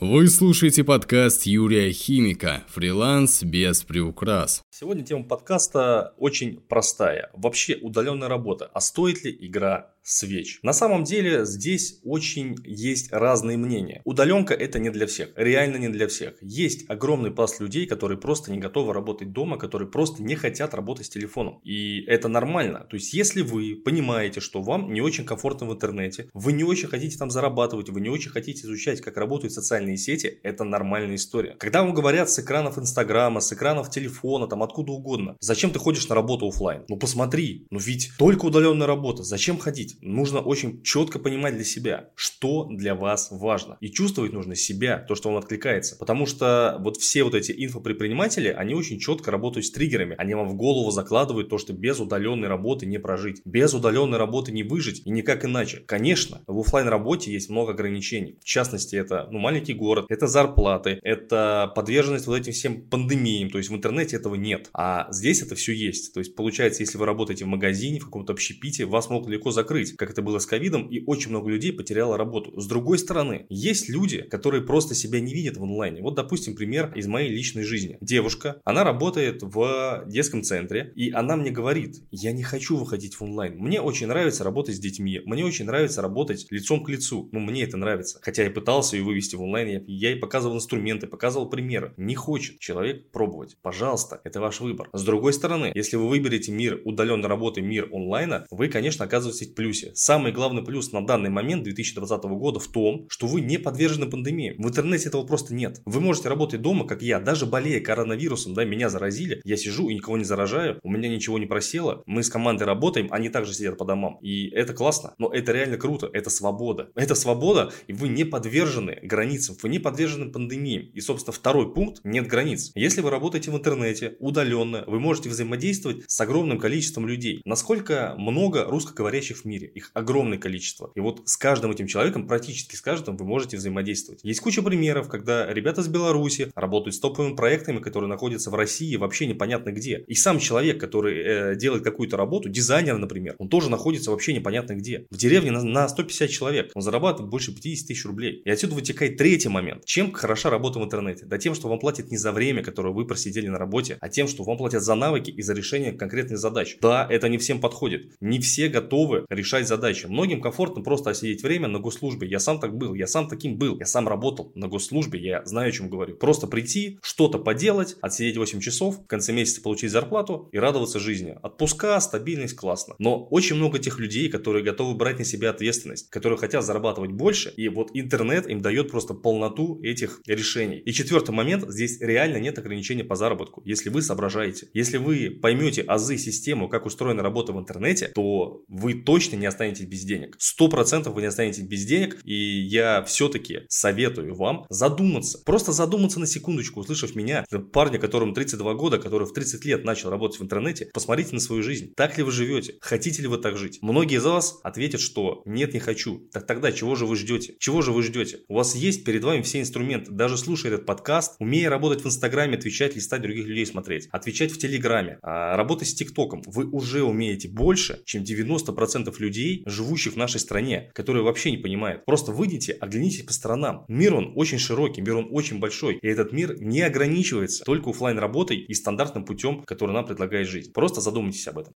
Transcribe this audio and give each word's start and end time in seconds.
Вы 0.00 0.28
слушаете 0.28 0.84
подкаст 0.84 1.42
Юрия 1.42 1.90
Химика 1.90 2.62
«Фриланс 2.68 3.42
без 3.42 3.82
приукрас». 3.82 4.62
Сегодня 4.70 5.04
тема 5.04 5.24
подкаста 5.24 6.14
очень 6.18 6.60
простая. 6.60 7.30
Вообще 7.34 7.74
удаленная 7.74 8.28
работа. 8.28 8.70
А 8.72 8.80
стоит 8.80 9.24
ли 9.24 9.36
игра 9.40 9.90
свеч. 10.08 10.60
На 10.62 10.72
самом 10.72 11.04
деле 11.04 11.44
здесь 11.44 12.00
очень 12.02 12.56
есть 12.64 13.12
разные 13.12 13.58
мнения. 13.58 14.00
Удаленка 14.04 14.54
это 14.54 14.78
не 14.78 14.88
для 14.88 15.06
всех, 15.06 15.28
реально 15.36 15.76
не 15.76 15.88
для 15.88 16.08
всех. 16.08 16.34
Есть 16.40 16.88
огромный 16.88 17.30
пласт 17.30 17.60
людей, 17.60 17.86
которые 17.86 18.18
просто 18.18 18.50
не 18.50 18.58
готовы 18.58 18.94
работать 18.94 19.32
дома, 19.32 19.58
которые 19.58 19.88
просто 19.88 20.22
не 20.22 20.34
хотят 20.34 20.72
работать 20.72 21.06
с 21.06 21.10
телефоном. 21.10 21.60
И 21.62 22.02
это 22.06 22.28
нормально. 22.28 22.86
То 22.88 22.96
есть 22.96 23.12
если 23.12 23.42
вы 23.42 23.76
понимаете, 23.76 24.40
что 24.40 24.62
вам 24.62 24.92
не 24.94 25.02
очень 25.02 25.26
комфортно 25.26 25.66
в 25.66 25.72
интернете, 25.74 26.30
вы 26.32 26.52
не 26.52 26.64
очень 26.64 26.88
хотите 26.88 27.18
там 27.18 27.30
зарабатывать, 27.30 27.90
вы 27.90 28.00
не 28.00 28.08
очень 28.08 28.30
хотите 28.30 28.62
изучать, 28.62 29.02
как 29.02 29.18
работают 29.18 29.52
социальные 29.52 29.87
сети, 29.96 30.40
это 30.42 30.64
нормальная 30.64 31.16
история. 31.16 31.54
Когда 31.58 31.82
вам 31.82 31.94
говорят 31.94 32.30
с 32.30 32.38
экранов 32.38 32.78
Инстаграма, 32.78 33.40
с 33.40 33.52
экранов 33.52 33.90
телефона, 33.90 34.46
там 34.46 34.62
откуда 34.62 34.92
угодно, 34.92 35.36
зачем 35.40 35.70
ты 35.70 35.78
ходишь 35.78 36.08
на 36.08 36.14
работу 36.14 36.48
офлайн? 36.48 36.84
Ну 36.88 36.96
посмотри, 36.96 37.66
ну 37.70 37.78
ведь 37.78 38.10
только 38.18 38.46
удаленная 38.46 38.86
работа, 38.86 39.22
зачем 39.22 39.58
ходить? 39.58 39.98
нужно 40.18 40.40
очень 40.40 40.82
четко 40.82 41.18
понимать 41.18 41.54
для 41.54 41.64
себя, 41.64 42.10
что 42.14 42.64
для 42.64 42.94
вас 42.94 43.28
важно. 43.30 43.76
И 43.80 43.90
чувствовать 43.90 44.32
нужно 44.32 44.54
себя, 44.54 44.98
то, 44.98 45.14
что 45.14 45.28
вам 45.28 45.38
откликается. 45.38 45.96
Потому 45.96 46.26
что 46.26 46.76
вот 46.80 46.96
все 46.96 47.22
вот 47.22 47.34
эти 47.34 47.52
инфопредприниматели, 47.52 48.48
они 48.48 48.74
очень 48.74 48.98
четко 48.98 49.30
работают 49.30 49.66
с 49.66 49.70
триггерами. 49.70 50.14
Они 50.18 50.34
вам 50.34 50.48
в 50.48 50.54
голову 50.54 50.90
закладывают 50.90 51.48
то, 51.48 51.58
что 51.58 51.72
без 51.72 52.00
удаленной 52.00 52.48
работы 52.48 52.86
не 52.86 52.98
прожить. 52.98 53.40
Без 53.44 53.74
удаленной 53.74 54.18
работы 54.18 54.52
не 54.52 54.62
выжить 54.62 55.02
и 55.04 55.10
никак 55.10 55.44
иначе. 55.44 55.82
Конечно, 55.86 56.42
в 56.46 56.58
офлайн 56.58 56.88
работе 56.88 57.32
есть 57.32 57.50
много 57.50 57.72
ограничений. 57.72 58.38
В 58.40 58.44
частности, 58.44 58.96
это 58.96 59.28
ну, 59.30 59.38
маленький 59.38 59.74
город, 59.78 60.06
это 60.08 60.26
зарплаты, 60.26 60.98
это 61.02 61.72
подверженность 61.74 62.26
вот 62.26 62.38
этим 62.38 62.52
всем 62.52 62.82
пандемиям. 62.82 63.50
То 63.50 63.58
есть 63.58 63.70
в 63.70 63.74
интернете 63.74 64.16
этого 64.16 64.34
нет. 64.34 64.68
А 64.72 65.08
здесь 65.10 65.42
это 65.42 65.54
все 65.54 65.72
есть. 65.72 66.12
То 66.12 66.20
есть 66.20 66.34
получается, 66.34 66.82
если 66.82 66.98
вы 66.98 67.06
работаете 67.06 67.44
в 67.44 67.48
магазине, 67.48 68.00
в 68.00 68.04
каком-то 68.04 68.32
общепите, 68.32 68.84
вас 68.84 69.08
могут 69.10 69.28
легко 69.28 69.50
закрыть 69.50 69.96
как 69.96 70.10
это 70.10 70.22
было 70.22 70.38
с 70.38 70.46
ковидом, 70.46 70.88
и 70.88 71.02
очень 71.04 71.30
много 71.30 71.50
людей 71.50 71.72
потеряло 71.72 72.16
работу. 72.16 72.58
С 72.58 72.66
другой 72.66 72.98
стороны, 72.98 73.46
есть 73.48 73.88
люди, 73.88 74.22
которые 74.22 74.62
просто 74.62 74.94
себя 74.94 75.20
не 75.20 75.32
видят 75.32 75.56
в 75.56 75.62
онлайне. 75.62 76.02
Вот, 76.02 76.14
допустим, 76.14 76.54
пример 76.54 76.92
из 76.94 77.06
моей 77.06 77.30
личной 77.30 77.64
жизни. 77.64 77.98
Девушка, 78.00 78.60
она 78.64 78.84
работает 78.84 79.42
в 79.42 80.04
детском 80.06 80.42
центре, 80.42 80.92
и 80.94 81.10
она 81.10 81.36
мне 81.36 81.50
говорит, 81.50 81.96
я 82.10 82.32
не 82.32 82.42
хочу 82.42 82.76
выходить 82.76 83.14
в 83.14 83.22
онлайн. 83.22 83.56
Мне 83.58 83.80
очень 83.80 84.06
нравится 84.06 84.44
работать 84.44 84.76
с 84.76 84.80
детьми, 84.80 85.20
мне 85.24 85.44
очень 85.44 85.66
нравится 85.66 86.02
работать 86.02 86.46
лицом 86.50 86.84
к 86.84 86.88
лицу. 86.88 87.28
Ну, 87.32 87.40
мне 87.40 87.64
это 87.64 87.76
нравится. 87.76 88.18
Хотя 88.22 88.44
я 88.44 88.50
пытался 88.50 88.96
ее 88.96 89.04
вывести 89.04 89.36
в 89.36 89.42
онлайн, 89.42 89.67
я, 89.68 89.82
я 89.86 90.10
ей 90.10 90.18
показывал 90.18 90.56
инструменты, 90.56 91.06
показывал 91.06 91.48
примеры. 91.48 91.94
Не 91.96 92.14
хочет 92.14 92.58
человек 92.58 93.10
пробовать. 93.10 93.56
Пожалуйста, 93.62 94.20
это 94.24 94.40
ваш 94.40 94.60
выбор. 94.60 94.88
С 94.92 95.04
другой 95.04 95.32
стороны, 95.32 95.72
если 95.74 95.96
вы 95.96 96.08
выберете 96.08 96.52
мир 96.52 96.80
удаленной 96.84 97.28
работы, 97.28 97.60
мир 97.60 97.88
онлайна, 97.92 98.46
вы, 98.50 98.68
конечно, 98.68 99.04
оказываетесь 99.04 99.50
в 99.50 99.54
плюсе. 99.54 99.92
Самый 99.94 100.32
главный 100.32 100.64
плюс 100.64 100.92
на 100.92 101.04
данный 101.04 101.30
момент 101.30 101.64
2020 101.64 102.22
года 102.24 102.60
в 102.60 102.68
том, 102.68 103.06
что 103.08 103.26
вы 103.26 103.40
не 103.40 103.58
подвержены 103.58 104.06
пандемии. 104.06 104.54
В 104.58 104.68
интернете 104.68 105.08
этого 105.08 105.24
просто 105.24 105.54
нет. 105.54 105.80
Вы 105.84 106.00
можете 106.00 106.28
работать 106.28 106.62
дома, 106.62 106.86
как 106.86 107.02
я, 107.02 107.20
даже 107.20 107.46
болея 107.46 107.80
коронавирусом, 107.80 108.54
да, 108.54 108.64
меня 108.64 108.88
заразили, 108.88 109.40
я 109.44 109.56
сижу 109.56 109.88
и 109.88 109.94
никого 109.94 110.16
не 110.16 110.24
заражаю, 110.24 110.78
у 110.82 110.90
меня 110.90 111.08
ничего 111.08 111.38
не 111.38 111.46
просело, 111.46 112.02
мы 112.06 112.22
с 112.22 112.30
командой 112.30 112.64
работаем, 112.64 113.08
они 113.10 113.28
также 113.28 113.54
сидят 113.54 113.78
по 113.78 113.84
домам. 113.84 114.18
И 114.22 114.48
это 114.50 114.72
классно, 114.72 115.14
но 115.18 115.32
это 115.32 115.52
реально 115.52 115.76
круто, 115.76 116.08
это 116.12 116.30
свобода. 116.30 116.90
Это 116.94 117.14
свобода, 117.14 117.72
и 117.86 117.92
вы 117.92 118.08
не 118.08 118.24
подвержены 118.24 118.98
границам, 119.02 119.56
вы 119.62 119.68
не 119.68 119.78
подвержены 119.78 120.30
пандемии. 120.30 120.90
И, 120.94 121.00
собственно, 121.00 121.32
второй 121.32 121.72
пункт– 121.72 122.00
нет 122.04 122.26
границ. 122.26 122.72
Если 122.74 123.00
вы 123.00 123.10
работаете 123.10 123.50
в 123.50 123.56
интернете, 123.56 124.16
удаленно, 124.18 124.84
вы 124.86 125.00
можете 125.00 125.28
взаимодействовать 125.28 126.04
с 126.06 126.20
огромным 126.20 126.58
количеством 126.58 127.06
людей. 127.06 127.42
Насколько 127.44 128.14
много 128.18 128.64
русскоговорящих 128.64 129.38
в 129.38 129.44
мире? 129.44 129.68
Их 129.68 129.90
огромное 129.94 130.38
количество. 130.38 130.90
И 130.94 131.00
вот 131.00 131.22
с 131.28 131.36
каждым 131.36 131.70
этим 131.70 131.86
человеком, 131.86 132.26
практически 132.26 132.76
с 132.76 132.80
каждым, 132.80 133.16
вы 133.16 133.24
можете 133.24 133.56
взаимодействовать. 133.56 134.20
Есть 134.22 134.40
куча 134.40 134.62
примеров, 134.62 135.08
когда 135.08 135.52
ребята 135.52 135.82
с 135.82 135.88
Беларуси 135.88 136.50
работают 136.54 136.94
с 136.94 137.00
топовыми 137.00 137.34
проектами, 137.34 137.78
которые 137.80 138.08
находятся 138.08 138.50
в 138.50 138.54
России 138.54 138.96
вообще 138.96 139.26
непонятно 139.26 139.70
где. 139.70 140.04
И 140.06 140.14
сам 140.14 140.38
человек, 140.38 140.80
который 140.80 141.18
э, 141.18 141.56
делает 141.56 141.84
какую-то 141.84 142.16
работу, 142.16 142.48
дизайнер, 142.48 142.98
например, 142.98 143.34
он 143.38 143.48
тоже 143.48 143.70
находится 143.70 144.10
вообще 144.10 144.32
непонятно 144.32 144.74
где. 144.74 145.06
В 145.10 145.16
деревне 145.16 145.50
на, 145.50 145.62
на 145.62 145.88
150 145.88 146.30
человек. 146.30 146.70
Он 146.74 146.82
зарабатывает 146.82 147.30
больше 147.30 147.54
50 147.54 147.88
тысяч 147.88 148.04
рублей. 148.04 148.42
И 148.44 148.50
отсюда 148.50 148.74
вытекает 148.74 149.16
третий 149.16 149.47
момент. 149.50 149.84
Чем 149.84 150.12
хороша 150.12 150.50
работа 150.50 150.78
в 150.78 150.84
интернете? 150.84 151.26
Да 151.26 151.38
тем, 151.38 151.54
что 151.54 151.68
вам 151.68 151.78
платят 151.78 152.10
не 152.10 152.16
за 152.16 152.32
время, 152.32 152.62
которое 152.62 152.92
вы 152.92 153.06
просидели 153.06 153.48
на 153.48 153.58
работе, 153.58 153.98
а 154.00 154.08
тем, 154.08 154.28
что 154.28 154.44
вам 154.44 154.56
платят 154.56 154.82
за 154.82 154.94
навыки 154.94 155.30
и 155.30 155.42
за 155.42 155.54
решение 155.54 155.92
конкретных 155.92 156.38
задач. 156.38 156.76
Да, 156.80 157.06
это 157.08 157.28
не 157.28 157.38
всем 157.38 157.60
подходит. 157.60 158.12
Не 158.20 158.40
все 158.40 158.68
готовы 158.68 159.24
решать 159.28 159.68
задачи. 159.68 160.06
Многим 160.06 160.40
комфортно 160.40 160.82
просто 160.82 161.10
осидеть 161.10 161.42
время 161.42 161.68
на 161.68 161.78
госслужбе. 161.78 162.28
Я 162.28 162.38
сам 162.38 162.60
так 162.60 162.76
был, 162.76 162.94
я 162.94 163.06
сам 163.06 163.28
таким 163.28 163.56
был. 163.56 163.78
Я 163.78 163.86
сам 163.86 164.08
работал 164.08 164.52
на 164.54 164.68
госслужбе, 164.68 165.20
я 165.20 165.44
знаю, 165.44 165.68
о 165.68 165.72
чем 165.72 165.88
говорю. 165.88 166.16
Просто 166.16 166.46
прийти, 166.46 166.98
что-то 167.02 167.38
поделать, 167.38 167.96
отсидеть 168.00 168.36
8 168.36 168.60
часов, 168.60 168.98
в 168.98 169.06
конце 169.06 169.32
месяца 169.32 169.62
получить 169.62 169.90
зарплату 169.90 170.48
и 170.52 170.58
радоваться 170.58 170.98
жизни. 170.98 171.36
Отпуска, 171.42 172.00
стабильность, 172.00 172.56
классно. 172.56 172.94
Но 172.98 173.24
очень 173.24 173.56
много 173.56 173.78
тех 173.78 173.98
людей, 173.98 174.28
которые 174.28 174.64
готовы 174.64 174.94
брать 174.94 175.18
на 175.18 175.24
себя 175.24 175.50
ответственность, 175.50 176.10
которые 176.10 176.38
хотят 176.38 176.64
зарабатывать 176.64 177.12
больше, 177.12 177.52
и 177.56 177.68
вот 177.68 177.90
интернет 177.94 178.48
им 178.48 178.60
дает 178.60 178.90
просто 178.90 179.14
полноту 179.38 179.80
этих 179.82 180.20
решений. 180.26 180.78
И 180.78 180.92
четвертый 180.92 181.30
момент, 181.30 181.64
здесь 181.68 182.00
реально 182.00 182.38
нет 182.38 182.58
ограничения 182.58 183.04
по 183.04 183.14
заработку, 183.14 183.62
если 183.64 183.88
вы 183.88 184.02
соображаете. 184.02 184.68
Если 184.74 184.96
вы 184.96 185.30
поймете 185.30 185.82
азы 185.82 186.18
систему, 186.18 186.68
как 186.68 186.86
устроена 186.86 187.22
работа 187.22 187.52
в 187.52 187.58
интернете, 187.58 188.08
то 188.08 188.62
вы 188.68 188.94
точно 188.94 189.36
не 189.36 189.46
останетесь 189.46 189.84
без 189.84 190.02
денег. 190.02 190.36
Сто 190.38 190.68
процентов 190.68 191.14
вы 191.14 191.20
не 191.20 191.28
останетесь 191.28 191.62
без 191.62 191.84
денег. 191.84 192.18
И 192.24 192.34
я 192.34 193.02
все-таки 193.04 193.60
советую 193.68 194.34
вам 194.34 194.66
задуматься. 194.68 195.38
Просто 195.44 195.72
задуматься 195.72 196.18
на 196.18 196.26
секундочку, 196.26 196.80
услышав 196.80 197.14
меня, 197.14 197.44
парня, 197.72 197.98
которому 197.98 198.34
32 198.34 198.74
года, 198.74 198.98
который 198.98 199.26
в 199.26 199.32
30 199.32 199.64
лет 199.64 199.84
начал 199.84 200.10
работать 200.10 200.40
в 200.40 200.42
интернете, 200.42 200.90
посмотрите 200.92 201.34
на 201.34 201.40
свою 201.40 201.62
жизнь. 201.62 201.92
Так 201.96 202.18
ли 202.18 202.24
вы 202.24 202.32
живете? 202.32 202.74
Хотите 202.80 203.22
ли 203.22 203.28
вы 203.28 203.38
так 203.38 203.56
жить? 203.56 203.78
Многие 203.82 204.16
из 204.16 204.24
вас 204.24 204.58
ответят, 204.64 205.00
что 205.00 205.42
нет, 205.44 205.74
не 205.74 205.80
хочу. 205.80 206.28
Так 206.32 206.46
тогда 206.46 206.72
чего 206.72 206.96
же 206.96 207.06
вы 207.06 207.16
ждете? 207.16 207.54
Чего 207.60 207.82
же 207.82 207.92
вы 207.92 208.02
ждете? 208.02 208.40
У 208.48 208.54
вас 208.54 208.74
есть 208.74 209.04
перед 209.04 209.22
вами 209.28 209.42
все 209.42 209.60
инструменты. 209.60 210.10
Даже 210.10 210.38
слушая 210.38 210.72
этот 210.72 210.86
подкаст, 210.86 211.36
умея 211.38 211.68
работать 211.68 212.02
в 212.02 212.06
Инстаграме, 212.06 212.56
отвечать, 212.56 212.96
листать 212.96 213.20
других 213.20 213.46
людей 213.46 213.66
смотреть, 213.66 214.08
отвечать 214.10 214.50
в 214.50 214.58
Телеграме, 214.58 215.18
а, 215.22 215.56
работать 215.56 215.88
с 215.88 215.94
ТикТоком, 215.94 216.42
вы 216.46 216.64
уже 216.64 217.02
умеете 217.02 217.48
больше, 217.48 218.00
чем 218.04 218.24
90% 218.24 219.20
людей, 219.20 219.62
живущих 219.66 220.14
в 220.14 220.16
нашей 220.16 220.40
стране, 220.40 220.90
которые 220.94 221.22
вообще 221.22 221.50
не 221.50 221.58
понимают. 221.58 222.04
Просто 222.06 222.32
выйдите, 222.32 222.72
оглянитесь 222.72 223.22
по 223.22 223.32
сторонам. 223.32 223.84
Мир 223.88 224.14
он 224.14 224.32
очень 224.34 224.58
широкий, 224.58 225.02
мир 225.02 225.16
он 225.16 225.28
очень 225.30 225.58
большой. 225.58 225.98
И 226.00 226.06
этот 226.06 226.32
мир 226.32 226.60
не 226.60 226.80
ограничивается 226.80 227.64
только 227.64 227.90
офлайн 227.90 228.18
работой 228.18 228.56
и 228.56 228.74
стандартным 228.74 229.24
путем, 229.24 229.62
который 229.64 229.92
нам 229.92 230.06
предлагает 230.06 230.48
жизнь. 230.48 230.72
Просто 230.72 231.00
задумайтесь 231.00 231.46
об 231.48 231.58
этом. 231.58 231.66